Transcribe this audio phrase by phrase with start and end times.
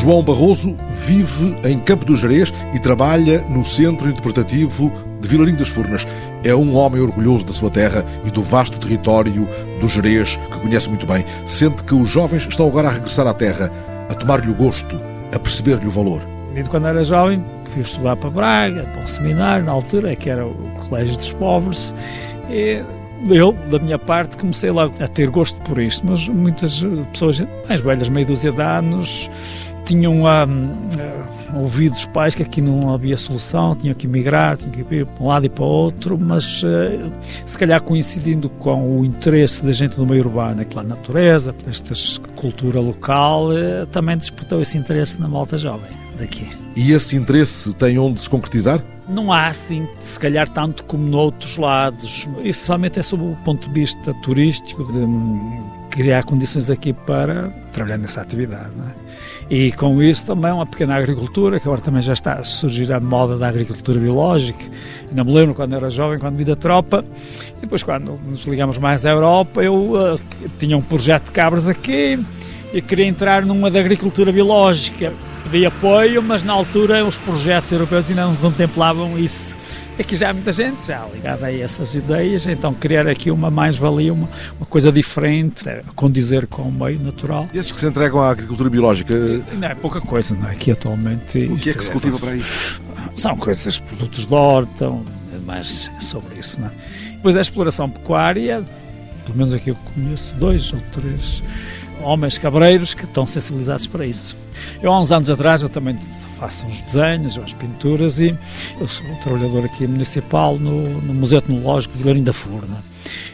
[0.00, 4.90] João Barroso vive em Campo do Jerez e trabalha no Centro Interpretativo
[5.20, 6.06] de Vilarinho das Furnas.
[6.42, 9.46] É um homem orgulhoso da sua terra e do vasto território
[9.78, 11.22] do Jerez, que conhece muito bem.
[11.44, 13.70] Sente que os jovens estão agora a regressar à terra,
[14.08, 14.98] a tomar-lhe o gosto,
[15.34, 16.22] a perceber-lhe o valor.
[16.70, 20.54] Quando era jovem, fui estudar para Braga, para o seminário, na altura, que era o
[20.88, 21.94] Colégio dos Pobres,
[22.48, 22.82] e
[23.28, 27.82] eu, da minha parte, comecei logo a ter gosto por isto, mas muitas pessoas mais
[27.82, 29.30] velhas, meia dúzia de anos,
[29.84, 34.80] tinham uh, ouvido os pais que aqui não havia solução, tinham que emigrar, tinham que
[34.80, 37.12] ir para um lado e para o outro, mas uh,
[37.44, 41.94] se calhar coincidindo com o interesse da gente do meio urbano, pela natureza, por esta
[42.36, 46.48] cultura local, uh, também despertou esse interesse na malta jovem daqui.
[46.76, 48.82] E esse interesse tem onde se concretizar?
[49.08, 52.28] Não há assim, se calhar, tanto como noutros lados.
[52.44, 57.52] Isso somente é sob o ponto de vista turístico, de hum, criar condições aqui para
[57.70, 58.70] trabalhar nessa atividade.
[58.78, 59.54] É?
[59.54, 63.00] E com isso também uma pequena agricultura, que agora também já está a surgir a
[63.00, 64.64] moda da agricultura biológica.
[65.08, 67.04] Ainda me lembro quando era jovem, quando vi da tropa,
[67.58, 70.20] e depois quando nos ligamos mais à Europa, eu uh,
[70.58, 72.18] tinha um projeto de cabras aqui
[72.72, 75.12] e queria entrar numa da agricultura biológica.
[75.50, 79.59] Pedi apoio, mas na altura os projetos europeus ainda não contemplavam isso
[80.00, 84.12] aqui já há muita gente já ligada a essas ideias, então criar aqui uma mais-valia,
[84.12, 84.28] uma,
[84.58, 87.48] uma, coisa diferente, é, condizer com o meio natural.
[87.52, 89.14] E esses que se entregam à agricultura biológica?
[89.52, 90.52] Não é pouca coisa, não é?
[90.52, 91.38] Aqui atualmente.
[91.46, 92.44] O que é que se cultiva para aí?
[93.14, 94.90] São coisas, produtos de horta,
[95.44, 96.70] mais sobre isso, não é?
[97.16, 98.64] Depois a exploração pecuária,
[99.24, 101.42] pelo menos aqui eu conheço dois ou três
[102.02, 104.36] homens cabreiros que estão sensibilizados para isso.
[104.82, 105.96] Eu há uns anos atrás eu também
[106.38, 108.36] faço uns desenhos, umas pinturas e
[108.80, 112.82] eu sou um trabalhador aqui municipal no, no Museu Etnológico de Vilarinho da Furna.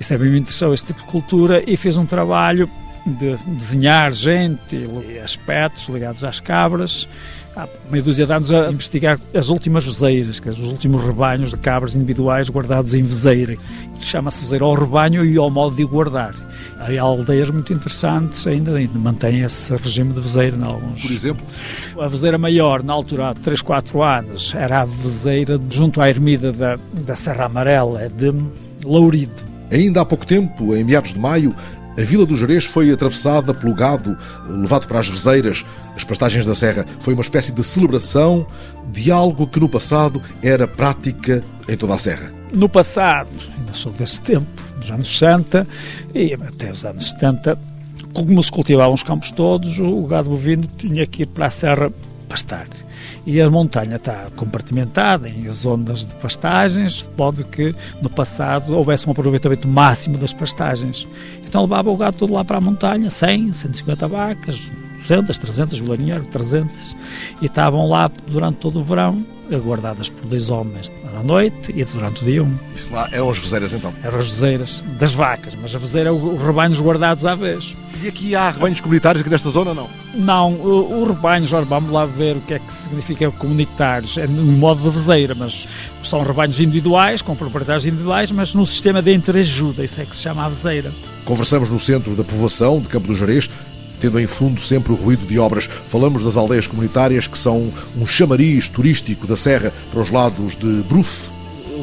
[0.00, 2.68] E sempre me interessou esse tipo de cultura e fiz um trabalho
[3.06, 4.76] de desenhar gente
[5.08, 7.08] e aspectos ligados às cabras.
[7.56, 11.50] Há meia dúzia de anos a investigar as últimas vezeiras, que é os últimos rebanhos
[11.50, 13.56] de cabras individuais guardados em vezeira.
[14.00, 16.34] Chama-se vezeira ao rebanho e ao modo de guardar.
[16.78, 21.02] Há aldeias muito interessantes ainda, ainda mantêm esse regime de vezeira em alguns.
[21.02, 21.46] Por exemplo?
[21.98, 26.52] A vezeira maior, na altura, há 3, 4 anos, era a vezeira junto à ermida
[26.52, 28.32] da, da Serra Amarela, de
[28.84, 29.44] Lourido.
[29.70, 31.54] Ainda há pouco tempo, em meados de maio,
[31.98, 34.16] a Vila do Jerez foi atravessada pelo gado,
[34.46, 35.66] levado para as vezeiras,
[35.96, 36.86] as pastagens da serra.
[37.00, 38.46] Foi uma espécie de celebração
[38.92, 42.32] de algo que no passado era prática em toda a serra.
[42.52, 44.46] No passado, ainda sou desse tempo,
[44.88, 45.66] nos anos 60
[46.14, 47.58] e até os anos 70,
[48.12, 51.92] como se cultivavam os campos todos, o gado bovino tinha que ir para a serra
[52.28, 52.66] pastar.
[53.26, 59.06] E a montanha está compartimentada em zonas de pastagens, de modo que no passado houvesse
[59.06, 61.06] um aproveitamento máximo das pastagens.
[61.46, 66.24] Então levava o gado todo lá para a montanha, 100, 150 vacas, 200, 300, vilarinheiro,
[66.24, 66.96] 300,
[67.40, 69.24] e estavam lá durante todo o verão,
[69.56, 72.54] guardadas por dois homens à noite e durante o dia um.
[72.76, 73.94] Isso lá eram as vezeiras então?
[74.02, 77.76] Eram as vezeiras das vacas, mas a vezeira é os rebanhos guardados à vez.
[78.02, 79.88] E aqui há rebanhos comunitários aqui nesta zona não?
[80.14, 84.26] Não, o, o rebanhos, ora, vamos lá ver o que é que significa comunitários, é
[84.26, 85.66] no modo de vezeira, mas
[86.04, 90.22] são rebanhos individuais, com proprietários individuais, mas no sistema de entreajuda, isso é que se
[90.22, 90.90] chama a vezeira.
[91.24, 93.50] Conversamos no centro da povoação de Campo do Jerez
[94.00, 95.68] tendo em fundo sempre o ruído de obras.
[95.90, 100.82] Falamos das aldeias comunitárias que são um chamariz turístico da Serra para os lados de
[100.88, 101.30] Bruf.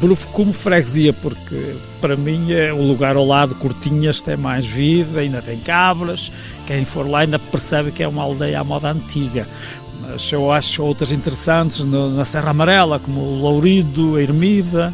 [0.00, 5.20] Bruf como freguesia, porque para mim é o lugar ao lado, Cortinhas tem mais vida,
[5.20, 6.30] ainda tem cabras,
[6.66, 9.46] quem for lá ainda percebe que é uma aldeia à moda antiga.
[10.02, 14.92] Mas eu acho outras interessantes na Serra Amarela, como o Lourido, a Ermida,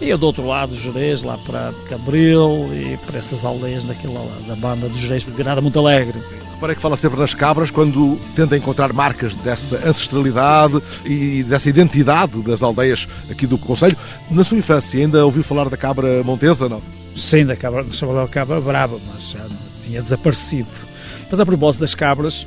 [0.00, 4.56] e eu do outro lado, Jerez, lá para Cabril e para essas aldeias daquela, da
[4.56, 6.18] banda dos Jerez, Granada muito alegre.
[6.54, 12.40] Reparei que fala sempre nas cabras quando tenta encontrar marcas dessa ancestralidade e dessa identidade
[12.42, 13.96] das aldeias aqui do Conselho.
[14.30, 16.80] Na sua infância ainda ouviu falar da cabra montesa, não?
[17.16, 19.44] Sim, da cabra, chamava cabra brava, mas já
[19.84, 20.68] tinha desaparecido.
[21.34, 22.46] Mas a propósito das cabras,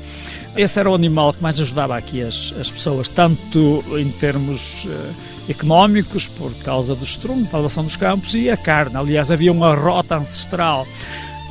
[0.56, 5.50] esse era o animal que mais ajudava aqui as, as pessoas, tanto em termos uh,
[5.50, 8.96] económicos, por causa do estrume, elevação dos campos, e a carne.
[8.96, 10.88] Aliás, havia uma rota ancestral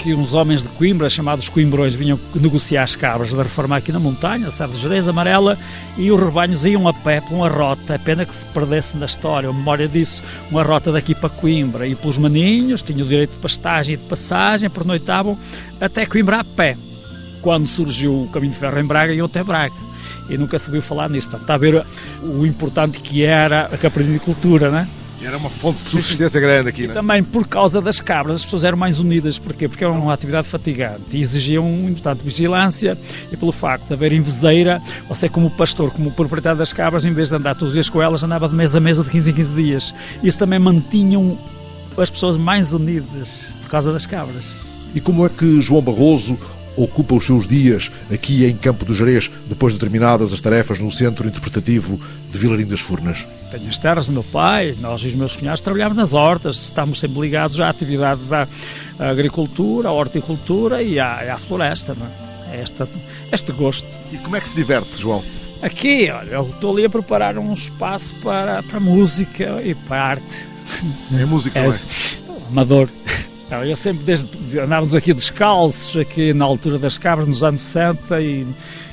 [0.03, 4.01] que uns homens de Coimbra, chamados Coimbrões, vinham negociar as cabras da reforma aqui na
[4.01, 5.59] montanha, Serra de Jerez, Amarela,
[5.99, 9.05] e os rebanhos iam a pé por uma rota, é pena que se perdesse na
[9.05, 13.33] história, a memória disso, uma rota daqui para Coimbra, e pelos maninhos, tinham o direito
[13.33, 15.39] de pastagem e de passagem, pernoitavam
[15.79, 16.79] até Coimbra a pé.
[17.47, 19.73] Quando surgiu o caminho de ferro em Braga, iam até Braga.
[20.29, 21.29] E nunca se ouviu falar nisso.
[21.29, 21.87] Portanto, está a ver
[22.25, 24.89] o importante que era a caprinicultura, não é?
[25.23, 26.95] Era uma fonte de subsistência grande aqui, não é?
[26.95, 29.39] Também por causa das cabras, as pessoas eram mais unidas.
[29.39, 29.69] Porquê?
[29.69, 32.99] Porque era uma atividade fatigante e exigiam, importante vigilância
[33.31, 37.29] e pelo facto de haver inveseira, você como pastor, como proprietário das cabras, em vez
[37.29, 39.31] de andar todos os dias com elas, andava de mês a mês ou de 15
[39.31, 39.95] em 15 dias.
[40.21, 41.39] Isso também mantinham
[41.97, 44.53] as pessoas mais unidas por causa das cabras.
[44.97, 46.37] E como é que João Barroso
[46.77, 50.91] ocupa os seus dias aqui em Campo do Jerez, depois de terminadas as tarefas no
[50.91, 52.01] Centro Interpretativo
[52.31, 53.27] de Vilarim das Furnas?
[53.51, 57.01] Tenho as terras do meu pai, nós e os meus cunhados trabalhamos nas hortas, estamos
[57.01, 58.47] sempre ligados à atividade da
[58.99, 61.97] agricultura, à horticultura e à, à floresta.
[62.53, 62.61] É?
[62.61, 62.89] Esta,
[63.33, 63.89] este gosto.
[64.13, 65.23] E como é que se diverte, João?
[65.63, 70.47] Aqui, olha, eu estou ali a preparar um espaço para, para música e para arte.
[71.19, 71.73] É música, é,
[72.51, 72.89] Amador.
[73.49, 78.45] Eu sempre, desde andávamos aqui descalços, aqui na altura das cabras, nos anos 60, e,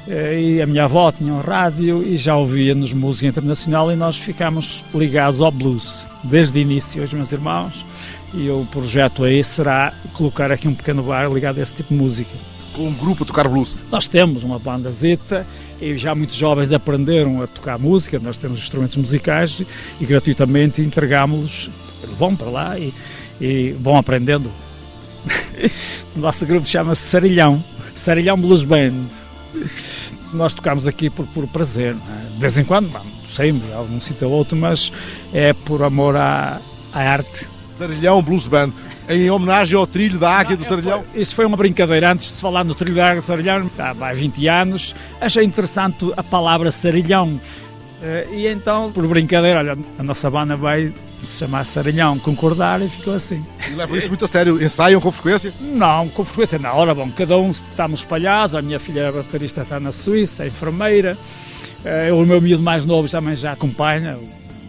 [0.08, 4.16] eh, e a minha avó tinha um rádio e já ouvia-nos música internacional e nós
[4.16, 7.84] ficámos ligados ao blues desde o início, os meus irmãos,
[8.32, 12.00] e o projeto aí será colocar aqui um pequeno bar ligado a esse tipo de
[12.00, 12.32] música.
[12.74, 13.76] Com um grupo a tocar blues?
[13.92, 15.48] Nós temos uma banda zeta
[15.82, 19.64] e já muitos jovens aprenderam a tocar música, nós temos instrumentos musicais
[20.00, 21.72] e gratuitamente entregámos-los,
[22.20, 22.94] vão para lá e
[23.44, 24.50] e vão aprendendo.
[26.16, 27.62] o nosso grupo chama-se Sarilhão,
[27.94, 28.94] Sarilhão Blues Band.
[30.34, 32.34] Nós tocamos aqui por, por prazer, é?
[32.34, 32.90] de vez em quando,
[33.36, 34.92] sempre, algum sítio ou outro, mas
[35.34, 36.60] é por amor à,
[36.94, 37.46] à arte.
[37.78, 38.72] Sarilhão Blues Band,
[39.10, 41.04] em homenagem ao trilho da Águia do Sarilhão?
[41.14, 44.14] Isto foi uma brincadeira antes de se falar no trilho da Águia do Sarilhão, há
[44.14, 44.96] 20 anos.
[45.20, 47.40] Achei interessante a palavra Sarilhão.
[48.02, 50.94] Eh, e então, por brincadeira, olha, a nossa banda vai
[51.26, 53.44] se chamar Saranhão, concordar e ficou assim.
[53.70, 54.64] E levam isso muito a sério?
[54.64, 55.54] Ensaiam com frequência?
[55.60, 56.76] Não, com frequência não.
[56.76, 61.18] Ora, bom, cada um estamos espalhados, a minha filha baterista está na Suíça, é enfermeira,
[61.86, 64.18] eh, o meu miúdo mais novo também já acompanha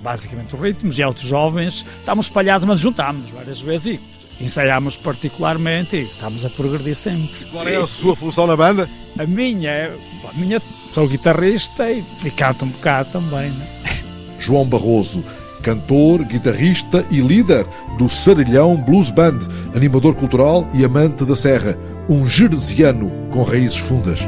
[0.02, 3.98] basicamente os ritmos, e outros jovens, estamos espalhados, mas juntamos várias vezes
[4.38, 7.46] e ensaiamos particularmente e estamos a progredir sempre.
[7.50, 8.88] Qual é a sua função na banda?
[9.18, 9.90] A minha,
[10.28, 10.60] a minha
[10.92, 13.50] sou guitarrista e, e canto um bocado também.
[13.50, 13.66] Né?
[14.38, 15.24] João Barroso
[15.64, 17.64] cantor, guitarrista e líder
[17.98, 19.40] do Sarilhão Blues Band,
[19.74, 21.76] animador cultural e amante da serra,
[22.08, 24.20] um jeresiano com raízes fundas.